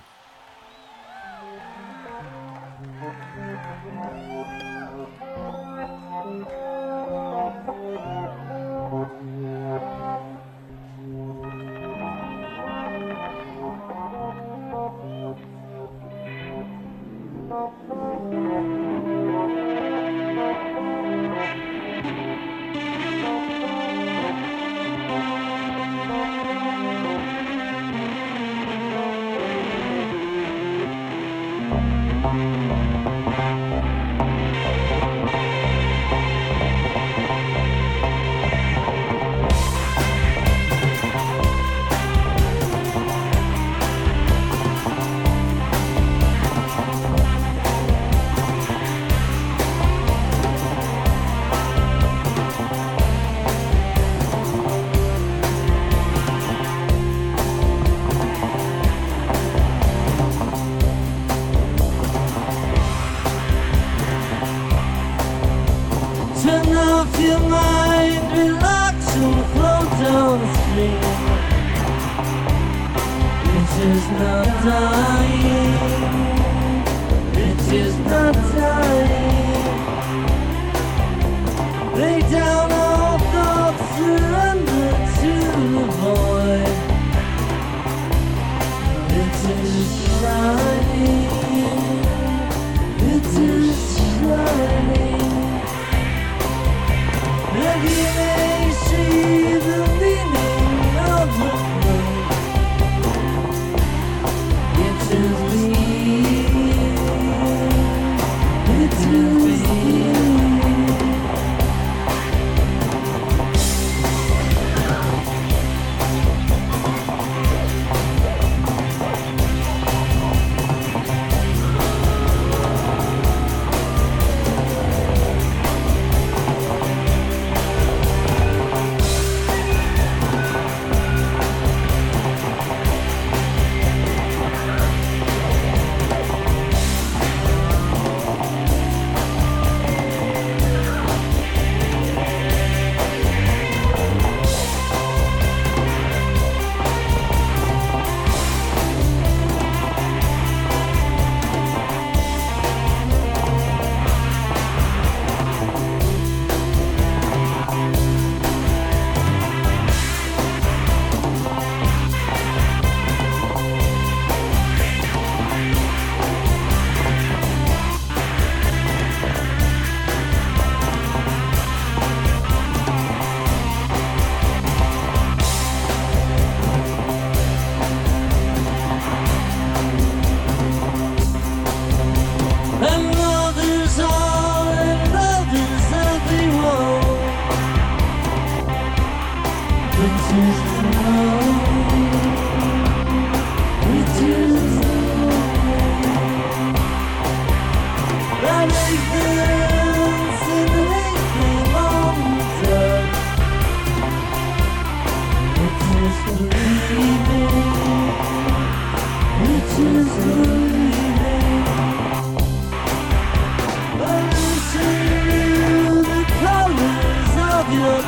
It 217.97 218.01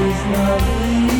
is 0.00 0.24
not 0.32 0.62
leaving. 0.80 1.19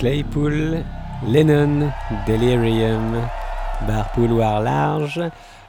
Claypool, 0.00 0.82
Lennon, 1.28 1.92
Delirium, 2.26 3.12
bar 3.86 4.10
pouloir 4.14 4.62
large, 4.64 5.20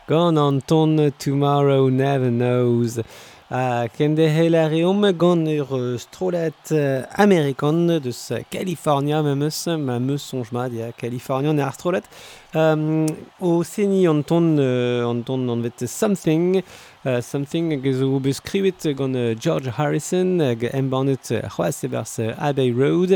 gant 0.08 0.38
an 0.38 0.62
ton 0.62 1.12
Tomorrow 1.20 1.90
Never 1.90 2.32
Knows. 2.32 3.02
A 3.50 3.90
kende 3.92 4.30
helarium 4.32 5.02
gant 5.20 5.46
ur 5.50 5.98
strolet 6.00 6.72
amerikan 7.20 8.00
deus 8.00 8.32
California 8.50 9.22
ma 9.22 9.36
meus, 9.36 9.68
ma 9.68 10.00
meus 10.00 10.24
sonjmad 10.32 10.72
dia 10.72 10.94
California 10.94 11.52
ne 11.52 11.62
ar 11.62 11.74
strolet. 11.76 12.08
Um, 12.56 13.08
o 13.42 13.64
seni 13.64 14.06
an 14.08 14.24
ton, 14.24 14.58
uh, 14.58 15.10
an 15.10 15.26
ton 15.26 15.50
an 15.50 15.62
vet 15.62 15.90
something, 15.90 16.64
Uh, 17.04 17.20
something 17.20 17.72
hag 17.72 17.86
zo 17.98 18.20
beskrivet 18.22 18.84
gant 18.94 19.16
uh, 19.18 19.34
George 19.34 19.72
Harrison 19.74 20.38
hag 20.38 20.68
embannet 20.70 21.32
uh, 21.32 21.40
c'hoaz 21.50 21.80
ebers 21.88 22.20
Abbey 22.38 22.70
Road. 22.72 23.16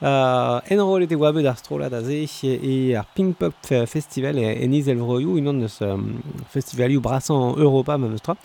Uh, 0.00 0.62
en 0.72 0.80
rolet 0.80 1.12
e 1.12 1.18
oabed 1.20 1.44
ar 1.44 1.58
strolad 1.60 1.92
a 1.92 2.00
e 2.00 2.94
ar 2.96 3.04
Pink 3.14 3.36
Pop 3.36 3.52
Festival 3.92 4.40
e 4.40 4.56
eniz 4.64 4.88
el 4.88 5.04
vroioù, 5.04 5.36
unan 5.36 5.60
eus 5.68 5.82
um, 5.84 6.16
festivalioù 6.48 7.02
brasan 7.04 7.36
en 7.36 7.60
Europa 7.60 7.98
ma 7.98 8.08
meustra. 8.08 8.38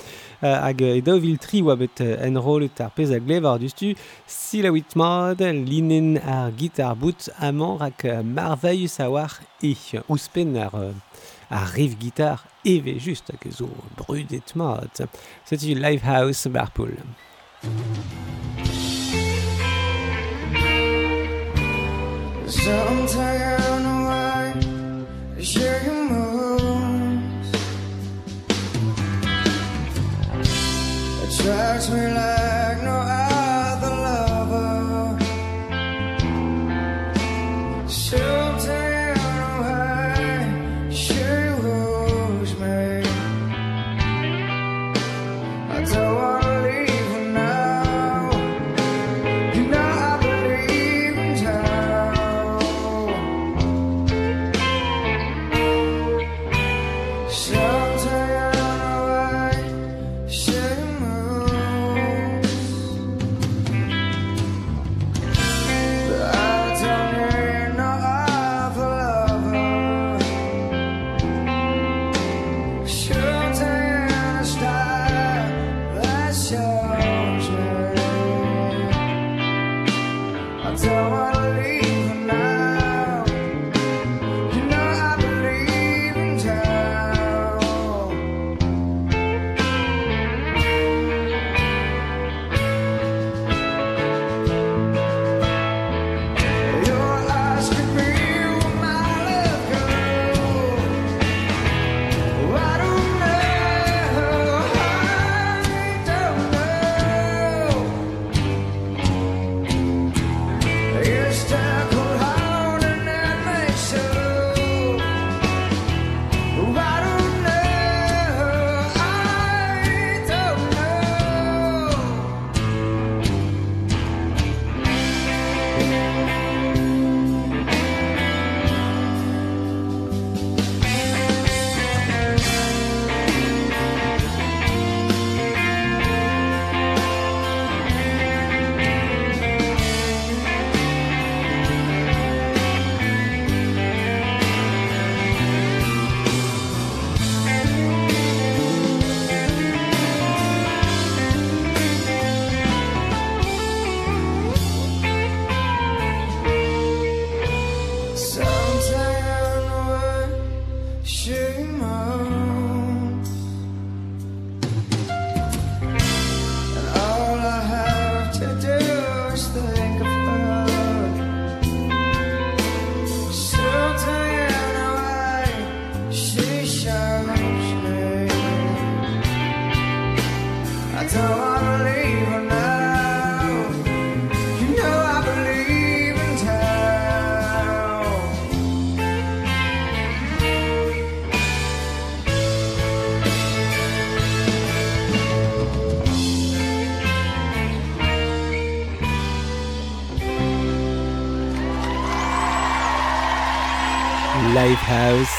Uh, 0.44 0.60
hag 0.60 0.82
e 0.82 1.00
daouvil 1.00 1.40
tri 1.40 1.64
oabed 1.64 2.04
en 2.04 2.36
rolet 2.36 2.84
ar 2.84 2.92
pez 2.92 3.16
a 3.16 3.20
glev 3.24 3.48
ar 3.48 3.64
dustu, 3.64 3.96
sila 4.28 4.76
witmad, 4.76 5.40
linen 5.72 6.18
ar 6.20 6.52
gitar 6.52 6.98
bout 7.00 7.32
amant 7.40 7.80
rak 7.80 8.04
uh, 8.04 8.20
marveillus 8.24 9.00
a 9.00 9.08
war 9.08 9.40
e 9.64 9.72
ouspen 10.10 10.58
ar... 10.58 10.76
Uh, 10.76 10.92
à 11.52 11.66
Rive 11.66 11.98
Guitare 11.98 12.46
et 12.66 12.80
V 12.80 12.98
juste 12.98 13.34
que 13.40 13.52
zo 13.52 13.70
brudetmat. 13.98 15.04
C'est 15.46 15.62
une 15.64 15.80
live 15.80 16.02
house 16.06 16.48
Barpool. 16.48 16.98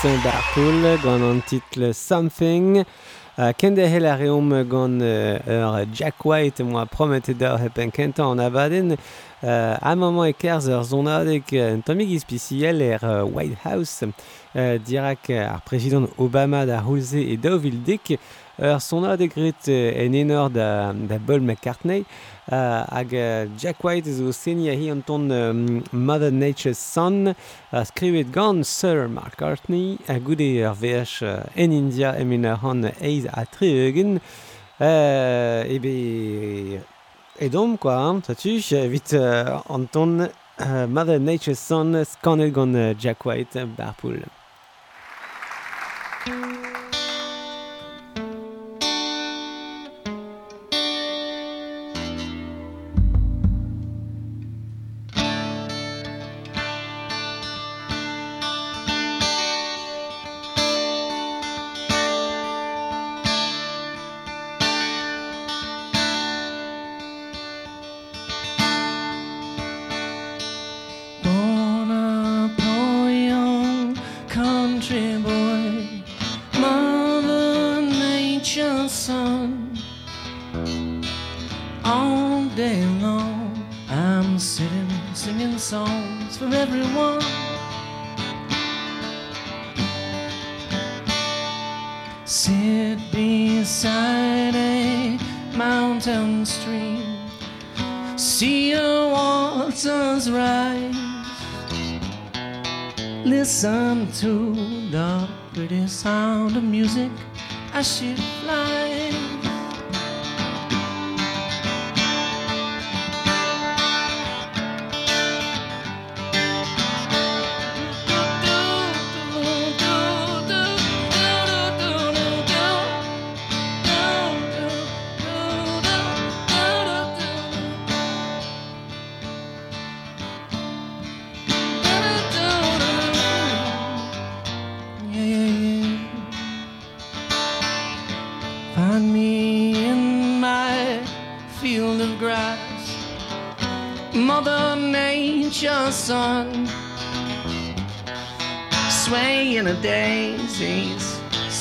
Jason 0.03 0.19
Bartoul 0.25 0.99
gant 0.99 1.23
an 1.23 1.41
titl 1.47 1.93
Something. 1.95 2.85
Uh, 3.39 3.53
kende 3.55 3.85
hel 3.87 4.09
a 4.11 4.17
reom 4.19 4.49
gant 4.67 4.99
uh, 4.99 5.39
ur 5.47 5.77
Jack 5.95 6.25
White 6.25 6.65
moa 6.67 6.89
promete 6.91 7.37
d'ar 7.39 7.61
hepen 7.63 7.93
kentan 7.95 8.33
an 8.33 8.43
abaden 8.43 8.97
uh, 8.97 9.79
a 9.79 9.95
maman 9.95 10.27
e 10.27 10.35
kerz 10.35 10.67
ur 10.67 10.83
zonadek 10.83 11.55
uh, 11.55 11.69
un 11.77 11.87
tamig 11.87 12.11
ispiciel 12.17 12.83
er 12.83 13.05
uh, 13.05 13.23
White 13.23 13.63
House. 13.63 14.03
Uh, 14.03 14.75
dirak 14.83 15.31
uh, 15.31 15.55
ar 15.55 15.63
prezident 15.69 16.11
Obama 16.19 16.67
da 16.67 16.83
Hulze 16.83 17.23
e 17.23 17.39
daouvil 17.39 17.79
daovildik. 17.79 18.19
Ur 18.59 18.83
sonadek 18.83 19.39
gret 19.39 19.71
uh, 19.71 20.03
en 20.03 20.19
enor 20.19 20.51
da, 20.51 20.69
da 20.93 21.23
Paul 21.23 21.47
McCartney. 21.47 22.03
uh, 22.03 22.32
Uh, 22.51 22.85
hag 22.91 23.15
uh, 23.15 23.47
Jack 23.57 23.85
White 23.85 24.07
zo 24.07 24.33
seni 24.33 24.69
ahi 24.69 24.89
an 24.91 25.03
ton 25.03 25.31
um, 25.31 25.85
Mother 25.93 26.33
Nature's 26.33 26.77
Son 26.77 27.29
uh, 27.29 27.85
skrivet 27.85 28.33
gant 28.33 28.67
Sir 28.67 29.07
Mark 29.07 29.39
Hartney 29.39 29.97
a 30.09 30.19
goude 30.19 30.65
ar 30.67 30.75
VH 30.75 31.23
uh, 31.23 31.45
en 31.55 31.71
India 31.71 32.17
emin 32.19 32.45
ar 32.45 32.57
han 32.57 32.83
eiz 33.01 33.29
a 33.31 33.47
tre 33.47 33.71
eugen 33.87 34.17
uh, 34.81 35.63
ebe 35.71 36.83
edom 37.39 37.79
kwa 37.79 37.95
hein, 38.09 38.23
tu 38.27 38.59
evit 38.75 39.15
uh, 39.15 39.63
an 39.71 39.87
ton 39.87 40.21
uh, 40.59 40.87
Mother 40.89 41.21
Nature's 41.21 41.61
Son 41.61 41.95
skanet 42.05 42.53
gant 42.53 42.75
uh, 42.75 42.93
Jack 42.95 43.25
White 43.25 43.55
uh, 43.55 43.67
barpoul. 43.67 44.19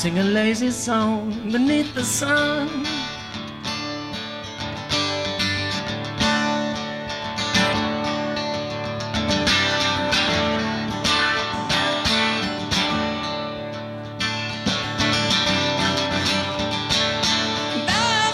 Sing 0.02 0.18
a 0.18 0.24
lazy 0.24 0.72
song 0.72 1.30
beneath 1.52 1.94
the 1.94 2.04
sun. 2.04 2.68
That 17.86 18.32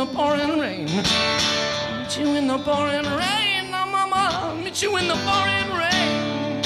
the 0.00 0.06
pouring 0.14 0.58
rain. 0.58 0.86
Meet 0.86 2.18
you 2.18 2.28
in 2.36 2.46
the 2.46 2.58
pouring 2.58 3.04
rain 3.20 3.70
now, 3.70 3.84
mama. 3.84 4.56
Meet 4.64 4.82
you 4.82 4.96
in 4.96 5.06
the 5.08 5.18
pouring 5.26 5.70
rain. 5.80 6.62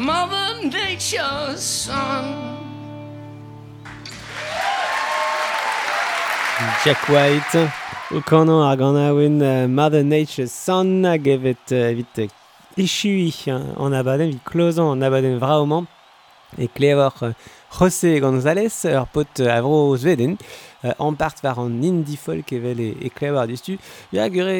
Mother 0.10 0.50
Nature's 0.68 1.62
son. 1.62 2.26
Jack 6.84 7.08
White, 7.08 7.70
o 8.12 8.22
kanon 8.26 8.64
ar 8.66 8.76
gant 8.78 8.98
aouen 8.98 9.42
uh, 9.42 9.68
Mother 9.68 10.04
Nature's 10.04 10.52
Son 10.52 11.04
evet 11.04 11.72
uh, 11.72 11.78
evit 11.92 12.18
uh, 12.18 12.24
echui 12.24 12.39
uh, 12.86 13.86
an 13.86 13.94
abadenn, 13.94 14.30
evit 14.30 14.44
klozan 14.46 14.92
an 14.94 15.02
abadenn 15.02 15.40
vraoman, 15.40 15.88
e 16.58 16.68
klevor 16.68 17.14
uh, 17.22 17.34
José 17.80 18.20
González, 18.20 18.86
ur 18.86 19.06
pot 19.14 19.40
uh, 19.40 19.52
avro 19.54 19.98
Zweden, 19.98 20.38
uh, 20.84 20.94
an 21.00 21.16
part 21.16 21.44
war 21.44 21.60
an 21.60 21.84
indie 21.84 22.18
folk 22.18 22.54
evel 22.54 22.80
e, 22.80 22.90
e 23.06 23.10
klevor 23.10 23.48
distu. 23.48 23.78
Ya 24.12 24.30
gure 24.30 24.56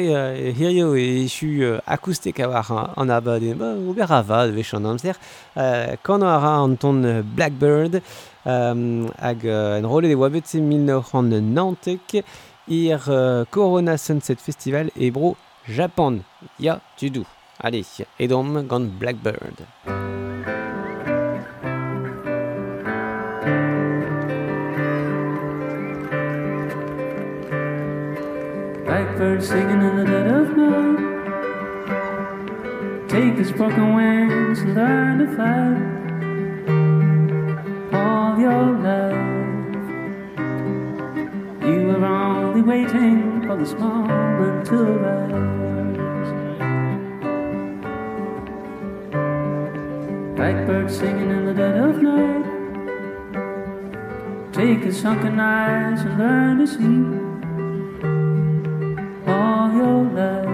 hirio 0.54 0.94
e 0.94 1.24
echu 1.24 1.50
uh, 1.64 1.80
akoustek 1.86 2.40
a 2.40 2.48
war 2.48 2.92
an, 2.96 3.10
abadenn, 3.10 3.58
ba, 3.58 3.72
ober 3.88 4.12
a 4.12 4.22
vad 4.22 4.54
vech 4.54 4.74
an 4.74 4.86
amzer. 4.92 5.18
Uh, 5.56 5.96
Kano 6.02 6.26
a 6.26 6.38
ra 6.38 6.54
an 6.62 6.76
ton 6.76 7.02
Blackbird, 7.34 8.02
um, 8.44 9.10
hag 9.18 9.44
en 9.44 9.86
rolle 9.86 10.08
de 10.08 10.16
oabet 10.16 10.46
se 10.46 10.60
1990 10.60 12.22
ir 12.68 13.00
Corona 13.50 13.98
Sunset 13.98 14.40
Festival 14.40 14.90
e 14.96 15.10
bro 15.10 15.36
Japan. 15.66 16.22
Ya, 16.58 16.80
tu 16.96 17.10
dou. 17.10 17.39
Allez, 17.62 18.00
edom 18.18 18.66
Gone 18.66 18.88
Blackbird. 18.98 19.66
Blackbird 28.86 29.44
singing 29.44 29.82
in 29.82 29.96
the 29.98 30.04
dead 30.06 30.26
of 30.26 30.56
night. 30.56 30.98
Take 33.10 33.36
his 33.36 33.52
broken 33.52 33.94
wings 33.94 34.60
and 34.60 34.74
learn 34.74 35.18
to 35.18 35.26
fly. 35.36 35.76
All 37.92 38.40
your 38.40 38.72
life, 38.80 39.20
you 41.62 41.88
were 41.88 42.06
only 42.06 42.62
waiting 42.62 43.42
for 43.46 43.56
this 43.58 43.74
moment 43.74 44.64
to 44.68 44.76
rise. 44.76 45.79
Blackbird 50.40 50.90
singing 50.90 51.28
in 51.28 51.44
the 51.44 51.52
dead 51.52 51.76
of 51.76 52.00
night. 52.00 52.44
Take 54.54 54.84
his 54.84 54.98
sunken 54.98 55.38
eyes 55.38 56.00
and 56.00 56.18
learn 56.18 56.58
to 56.60 56.66
see 56.66 57.04
all 59.30 59.70
your 59.70 60.02
life. 60.16 60.48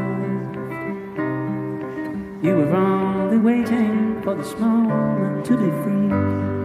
You 2.43 2.57
were 2.57 2.75
only 2.75 3.39
waiting 3.39 4.21
for 4.23 4.35
this 4.35 4.59
moment 4.59 5.47
to 5.47 5.57
be 5.57 5.71
free. 5.85 6.56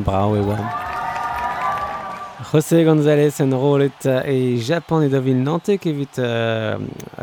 en 0.00 0.04
brao 0.04 0.36
e 0.36 0.40
oan. 0.40 0.64
José 2.50 2.84
González 2.84 3.40
en 3.40 3.52
rolet 3.52 4.06
e 4.24 4.58
Japan 4.58 5.04
e 5.04 5.08
da 5.08 5.20
vil 5.20 5.36
nantek 5.44 5.86
evit 5.86 6.18
uh, 6.18 6.80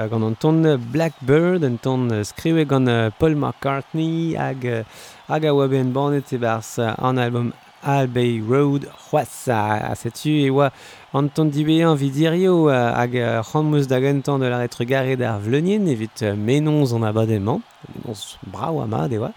gant 0.09 0.25
an 0.28 0.36
ton 0.39 0.78
Blackbird, 0.93 1.63
an 1.63 1.78
ton 1.82 2.09
skriwe 2.23 2.67
gant 2.69 2.89
Paul 3.17 3.36
McCartney 3.36 4.36
hag, 4.38 4.86
hag 5.28 5.45
a 5.45 5.53
oa 5.53 5.67
ben 5.67 5.91
banet 5.91 6.32
e 6.34 6.38
bars 6.38 6.78
an 6.80 7.17
album 7.17 7.53
Albay 7.84 8.41
Road 8.41 8.88
c'hoazza 9.07 9.89
a 9.89 9.95
setu 9.95 10.36
e 10.45 10.49
oa 10.51 10.69
an 11.13 11.30
ton 11.30 11.49
dibe 11.49 11.82
an 11.82 11.97
vidirio 11.97 12.69
hag 12.69 13.17
c'hammoz 13.49 13.88
da 13.88 13.99
gantan 13.99 14.39
de 14.39 14.49
la 14.49 14.61
retre 14.61 14.86
gare 14.86 15.17
d'ar 15.17 15.39
vlenien 15.39 15.88
evit 15.88 16.21
menons 16.36 16.93
an 16.93 17.03
abadement, 17.03 17.61
menons 17.89 18.38
brao 18.45 18.82
ama 18.82 19.07
de 19.07 19.17
oa. 19.17 19.34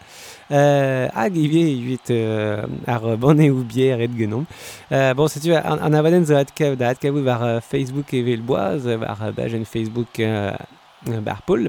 Euh, 0.53 1.09
hag 1.15 1.37
ivez 1.37 1.71
evit 1.77 2.11
euh, 2.11 2.65
ar 2.87 3.17
banne 3.17 3.51
ou 3.51 3.63
bière 3.63 4.01
et 4.01 4.11
genom. 4.19 4.45
Euh, 4.91 5.15
bon, 5.15 5.29
setu 5.29 5.53
an, 5.55 5.79
an 5.79 5.95
avadenn 5.95 6.27
zo 6.27 6.35
atkav 6.35 6.75
da 6.81 6.89
atkavout 6.91 7.23
war 7.23 7.45
euh, 7.47 7.61
Facebook 7.63 8.11
evel 8.19 8.43
boaz, 8.43 8.89
war 8.89 9.23
euh, 9.23 9.31
bajen 9.31 9.65
Facebook 9.65 10.19
euh, 10.19 10.51
bar 11.07 11.43
Paul. 11.47 11.69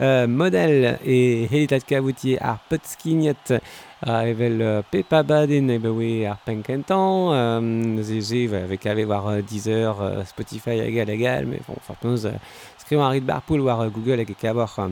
Euh, 0.00 0.26
model 0.26 0.96
e 1.04 1.44
helit 1.52 1.74
atkavoutier 1.76 2.40
ar 2.40 2.62
potskignet 2.70 3.58
a 4.00 4.22
evel 4.26 4.56
euh, 4.62 4.80
pepa 4.90 5.20
baden 5.22 5.68
e 5.68 5.78
bewe 5.78 6.24
ar 6.26 6.40
penkentan, 6.46 7.28
euh, 7.34 8.02
ze 8.02 8.22
ze 8.22 8.46
avec 8.56 8.86
ave 8.86 9.04
war 9.04 9.28
euh, 9.28 9.42
Deezer, 9.42 10.00
euh, 10.00 10.24
Spotify 10.24 10.80
egal 10.80 11.10
egal, 11.10 11.44
mais 11.44 11.60
bon, 11.68 11.76
fartnoz, 11.82 12.24
euh, 12.24 12.40
skrivañ 12.78 13.04
a 13.04 13.10
rit 13.10 13.20
bar 13.20 13.42
Paul 13.42 13.60
war 13.60 13.82
euh, 13.82 13.90
Google 13.90 14.20
hag 14.20 14.30
e 14.30 14.34
euh, 14.44 14.66
euh, 14.78 14.88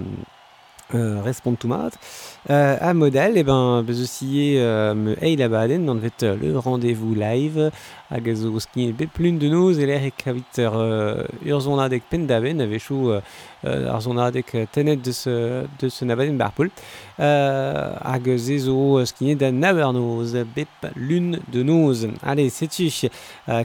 respond 0.94 1.54
tout 1.54 1.68
mat. 1.68 1.92
Euh, 2.50 2.76
à 2.80 2.92
modèle, 2.94 3.38
et 3.38 3.44
ben, 3.44 3.84
aussi 3.88 4.56
euh, 4.58 4.94
me 4.94 5.14
vet 5.14 6.12
euh, 6.22 6.36
le 6.40 6.58
rendez-vous 6.58 7.14
live 7.14 7.70
hag 8.12 8.28
a 8.28 8.34
zo 8.34 8.50
de 9.38 9.48
noz 9.48 9.78
e 9.78 9.86
l'er 9.86 10.06
e 10.06 10.10
kavit 10.16 10.58
ur, 10.58 10.72
euh, 10.76 11.24
ur 11.44 11.60
zonadek 11.60 12.02
euh, 12.12 12.18
euh, 13.10 13.20
ar 13.64 14.00
zonadek 14.00 14.52
tenet 14.72 15.04
deus, 15.04 15.24
deus 15.78 16.02
nabadenn 16.02 16.38
barpoul. 16.38 16.70
Euh, 17.18 17.94
hag 18.02 18.26
se 18.38 18.58
zo 18.58 19.04
skinet 19.04 19.38
da 19.38 19.50
naber 19.52 19.92
noz, 19.92 20.34
bep 20.54 20.90
lun 20.96 21.36
de 21.52 21.62
noz. 21.62 22.06
Allez, 22.22 22.50
setu, 22.50 22.88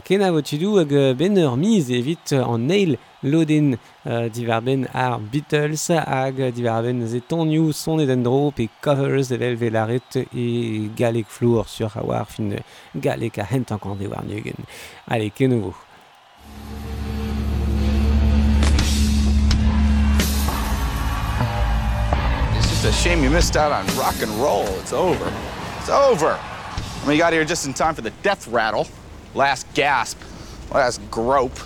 ken 0.04 0.22
a 0.22 0.30
votidou 0.30 0.78
hag 0.78 0.92
ben 1.18 1.38
ur 1.42 1.56
miz 1.56 1.90
evit 1.90 2.34
an 2.38 2.68
nail 2.68 2.98
loden 3.22 3.78
euh, 4.06 4.28
divarben 4.30 4.86
ar 4.94 5.18
Beatles 5.20 5.88
hag 5.88 6.38
divarben 6.54 7.06
ze 7.08 7.20
tonioù 7.20 7.72
son 7.72 8.00
eden 8.00 8.22
dro 8.22 8.50
pe 8.50 8.68
covers 8.80 9.30
evel 9.30 9.56
velaret 9.56 10.22
e 10.32 10.88
galek 10.96 11.26
flour 11.26 11.68
sur 11.68 11.96
a 11.96 12.04
war 12.04 12.26
fin 12.26 12.54
galek 12.94 13.38
a 13.38 13.44
hentan 13.44 13.78
kan 13.78 13.98
war 13.98 14.24
nugen. 14.24 14.64
Allez, 15.06 15.32
kenovo. 15.34 15.87
It's 22.80 22.86
a 22.86 22.92
shame 22.92 23.24
you 23.24 23.30
missed 23.30 23.56
out 23.56 23.72
on 23.72 23.84
rock 23.98 24.22
and 24.22 24.30
roll. 24.40 24.64
It's 24.78 24.92
over. 24.92 25.32
It's 25.78 25.88
over. 25.88 26.38
You 27.08 27.18
got 27.18 27.32
here 27.32 27.44
just 27.44 27.66
in 27.66 27.74
time 27.74 27.96
for 27.96 28.02
the 28.02 28.12
death 28.22 28.46
rattle. 28.46 28.86
Last 29.34 29.66
gasp. 29.74 30.16
Last 30.70 31.00
grope. 31.10 31.58